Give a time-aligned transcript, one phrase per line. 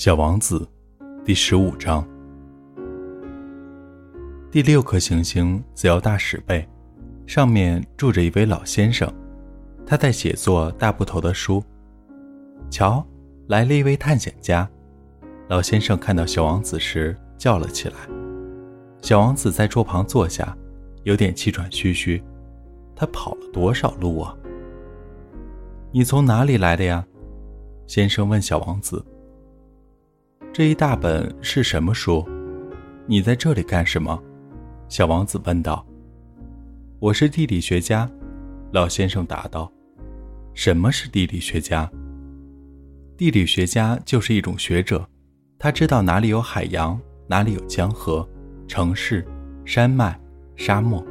[0.00, 0.66] 小王子，
[1.26, 2.02] 第十五章。
[4.50, 6.66] 第六颗行星则要大十倍，
[7.26, 9.12] 上面住着一位老先生，
[9.86, 11.62] 他在写作大部头的书。
[12.70, 13.06] 瞧，
[13.46, 14.66] 来了一位探险家。
[15.48, 17.96] 老先生看到小王子时叫了起来。
[19.02, 20.56] 小王子在桌旁坐下，
[21.02, 22.24] 有点气喘吁吁。
[22.96, 24.34] 他跑了多少路啊？
[25.92, 27.04] 你从哪里来的呀？
[27.86, 29.04] 先生问小王子。
[30.52, 32.28] 这一大本是什么书？
[33.06, 34.20] 你在这里干什么？
[34.88, 35.86] 小王子问道。
[36.98, 38.10] 我是地理学家，
[38.72, 39.70] 老先生答道。
[40.52, 41.88] 什么是地理学家？
[43.16, 45.08] 地理学家就是一种学者，
[45.56, 48.28] 他知道哪里有海洋，哪里有江河、
[48.66, 49.24] 城市、
[49.64, 50.20] 山脉、
[50.56, 51.04] 沙漠。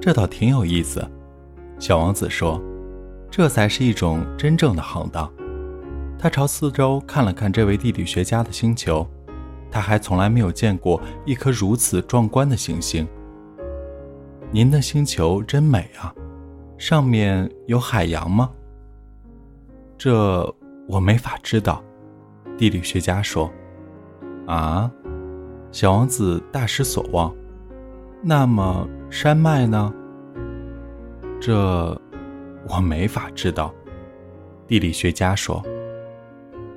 [0.00, 1.06] 这倒挺有意思，
[1.78, 2.60] 小王子说。
[3.30, 5.30] 这才是一种真正的行当。
[6.22, 9.04] 他朝四周看了看这位地理学家的星球，
[9.68, 13.04] 他还从来没有见过一颗如此壮观的行星。
[14.52, 16.14] 您的星球真美啊，
[16.78, 18.48] 上面有海洋吗？
[19.98, 20.48] 这
[20.86, 21.82] 我没法知道，
[22.56, 23.50] 地理学家说。
[24.46, 24.88] 啊，
[25.72, 27.34] 小王子大失所望。
[28.22, 29.92] 那么山脉呢？
[31.40, 32.00] 这
[32.68, 33.74] 我没法知道，
[34.68, 35.60] 地理学家说。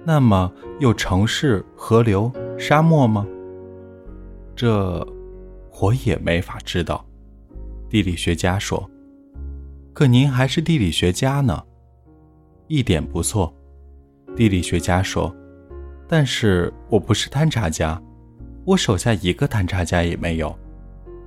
[0.07, 3.25] 那么有城市、河流、沙漠吗？
[4.55, 5.05] 这
[5.81, 7.03] 我也没法知道。
[7.89, 8.87] 地理学家说
[9.93, 11.63] ：“可您还是地理学家呢，
[12.67, 13.51] 一点不错。”
[14.35, 15.35] 地理学家说
[16.07, 17.99] ：“但是我不是探查家，
[18.63, 20.55] 我手下一个探查家也没有。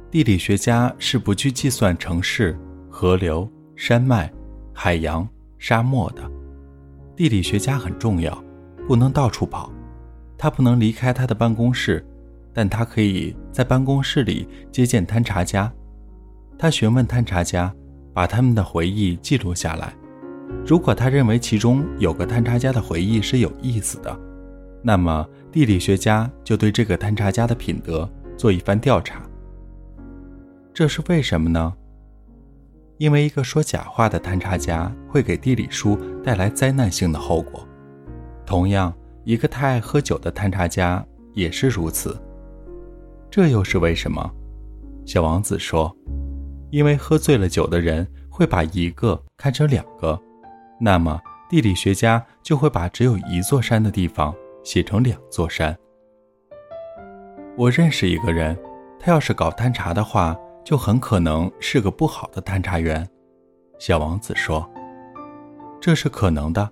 [0.09, 2.57] 地理学家是不去计算城市、
[2.89, 4.33] 河流、山脉、
[4.73, 5.29] 海洋、
[5.59, 6.23] 沙漠的。
[7.17, 8.41] 地理学家很重要。”
[8.89, 9.71] 不能到处跑，
[10.39, 12.03] 他不能离开他的办公室，
[12.55, 15.71] 但他可以在办公室里接见探查家。
[16.59, 17.71] 他询问探查家，
[18.15, 19.93] 把他们的回忆记录下来。
[20.67, 24.19] 如果他认为其中有个探查家的回忆是有意思的，
[24.83, 29.21] 那么地理学家就对这个探查家的品德做一番调查。
[30.73, 31.75] 这是为什么呢？
[32.97, 37.68] 因为一个说假话的探查家会给地理书带来灾难性的后果。
[38.49, 38.91] 同样，
[39.25, 41.05] 一个太爱喝酒的探查家
[41.35, 42.19] 也是如此。
[43.31, 44.27] 这又是为什么？
[45.05, 45.95] 小王子说
[46.73, 50.19] ：“因为喝醉了酒的人会把一个看成两个，
[50.81, 51.21] 那么
[51.51, 54.35] 地理学家就会把只有一座山的地方
[54.65, 55.77] 写成两座山。”
[57.55, 58.59] 我认识一个人，
[58.99, 60.35] 他要是搞探查的话，
[60.65, 63.07] 就很可能是个不好的探查员。
[63.79, 64.67] 小王子说
[65.79, 66.67] ：“这是可能的，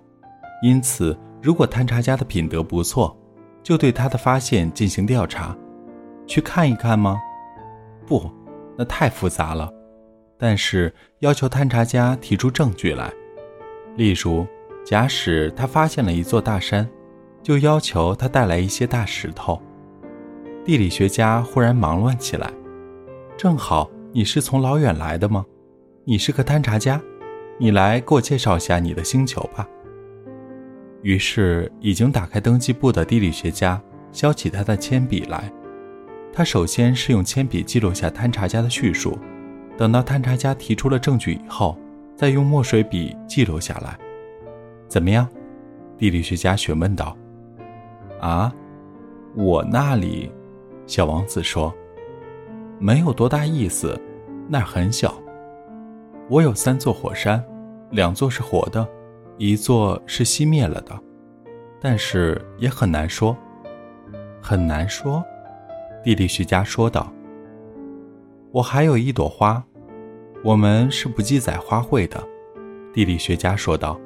[0.63, 3.15] 因此。”如果探查家的品德不错，
[3.63, 5.55] 就对他的发现进行调查，
[6.25, 7.19] 去看一看吗？
[8.05, 8.29] 不，
[8.77, 9.71] 那太复杂了。
[10.37, 13.11] 但是要求探查家提出证据来，
[13.95, 14.45] 例如，
[14.85, 16.87] 假使他发现了一座大山，
[17.41, 19.61] 就要求他带来一些大石头。
[20.63, 22.51] 地理学家忽然忙乱起来。
[23.35, 25.45] 正好你是从老远来的吗？
[26.03, 27.01] 你是个探查家，
[27.57, 29.67] 你来给我介绍一下你的星球吧。
[31.03, 33.81] 于是，已经打开登记簿的地理学家
[34.11, 35.51] 削起他的铅笔来。
[36.33, 39.17] 他首先是用铅笔记录下探查家的叙述，
[39.77, 41.77] 等到探查家提出了证据以后，
[42.15, 43.97] 再用墨水笔记录下来。
[44.87, 45.27] 怎么样？
[45.97, 47.15] 地理学家询问道。
[48.19, 48.53] “啊，
[49.35, 50.31] 我那里，
[50.85, 51.73] 小王子说，
[52.79, 53.99] 没有多大意思，
[54.47, 55.13] 那儿很小。
[56.29, 57.43] 我有三座火山，
[57.91, 58.87] 两座是活的。”
[59.39, 60.99] 一座是熄灭了的，
[61.79, 63.37] 但是也很难说，
[64.41, 65.23] 很难说。
[66.03, 67.13] 地理学家说道
[68.51, 69.63] ：“我还有一朵花，
[70.43, 72.21] 我们是不记载花卉的。”
[72.93, 73.99] 地理学家说道：“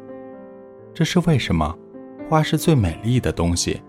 [0.93, 1.77] 这是为什么？
[2.29, 3.81] 花是最美丽的东西，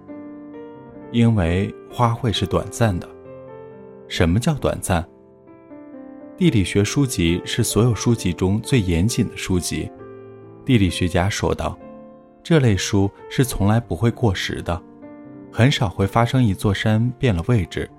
[1.10, 3.08] 因为花卉是短暂的。
[4.06, 5.04] 什么叫短暂？
[6.36, 9.90] 地理学书籍是所有书籍中最严谨的书籍。”
[10.64, 11.76] 地理学家说道
[12.42, 14.80] ：“这类书是从来不会过时的，
[15.52, 17.90] 很少会发生一座山变了位置，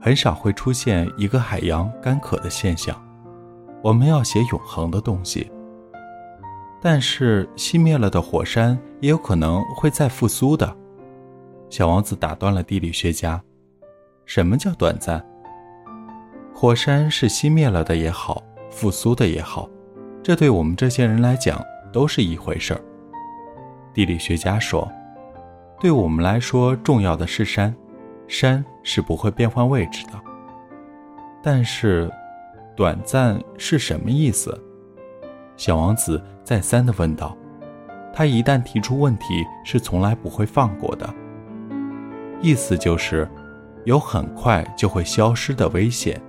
[0.00, 3.00] 很少会出现一个海洋干渴的现象。
[3.82, 5.50] 我们要写永恒的东西。
[6.82, 10.76] 但是熄灭了的火山也有可能会再复苏的。”
[11.70, 13.42] 小王子打断了地理学家
[14.26, 15.24] ：“什么叫短暂？
[16.54, 19.68] 火山是熄灭了的也好，复苏的也好，
[20.22, 21.60] 这对我们这些人来讲。”
[21.96, 22.80] 都是一回事儿。
[23.94, 24.86] 地理学家说
[25.80, 27.74] ：“对我们来说，重要的是山，
[28.28, 30.12] 山是不会变换位置的。
[31.42, 32.12] 但是，
[32.76, 34.62] 短暂是什么意思？
[35.56, 37.34] 小王子再三的问道。
[38.12, 41.08] 他一旦提出问题，是从来不会放过的。
[42.42, 43.26] 意思就是，
[43.86, 46.20] 有很快就会消失的危险。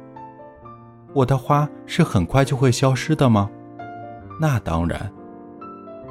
[1.13, 3.49] 我的花是很快就会消失的吗？
[4.39, 5.11] 那当然。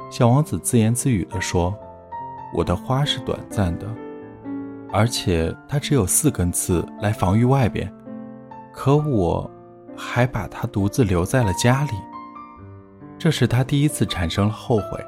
[0.09, 1.77] 小王子自言自语地说
[2.55, 3.85] ：“我的花是短暂的，
[4.91, 7.93] 而且它只有四根刺来防御外边。
[8.73, 9.49] 可我，
[9.97, 11.91] 还把它独自留在了家里。
[13.17, 15.03] 这是他第一次产生了后悔，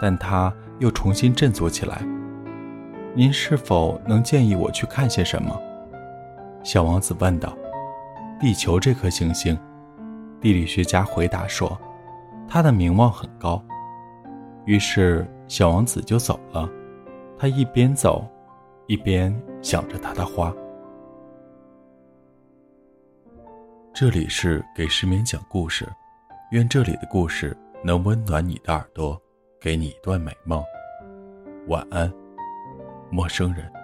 [0.00, 2.00] 但他又重新振作起来。
[3.14, 5.60] 您是否能建议我去看些什么？”
[6.64, 7.52] 小王子问道。
[8.40, 9.58] “地球这颗行星。”
[10.40, 11.78] 地理学家回答说
[12.48, 13.62] ，“它的名望很高。”
[14.66, 16.68] 于是，小王子就走了。
[17.38, 18.26] 他一边走，
[18.88, 19.32] 一边
[19.62, 20.52] 想着他的花。
[23.94, 25.86] 这里是给失眠讲故事，
[26.50, 29.20] 愿这里的故事能温暖你的耳朵，
[29.60, 30.62] 给你一段美梦。
[31.68, 32.12] 晚安，
[33.08, 33.75] 陌生人。